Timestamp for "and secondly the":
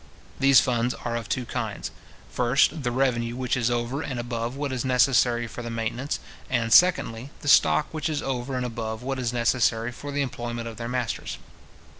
6.49-7.47